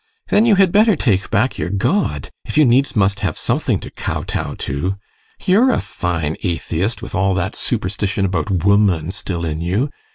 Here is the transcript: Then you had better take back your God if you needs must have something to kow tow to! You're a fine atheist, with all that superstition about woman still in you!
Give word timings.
Then 0.29 0.47
you 0.47 0.55
had 0.55 0.71
better 0.71 0.95
take 0.95 1.29
back 1.29 1.59
your 1.59 1.69
God 1.69 2.31
if 2.45 2.57
you 2.57 2.65
needs 2.65 2.95
must 2.95 3.19
have 3.19 3.37
something 3.37 3.79
to 3.81 3.91
kow 3.91 4.23
tow 4.23 4.55
to! 4.55 4.95
You're 5.45 5.69
a 5.69 5.79
fine 5.79 6.37
atheist, 6.43 7.03
with 7.03 7.13
all 7.13 7.35
that 7.35 7.55
superstition 7.55 8.25
about 8.25 8.65
woman 8.65 9.11
still 9.11 9.45
in 9.45 9.61
you! 9.61 9.91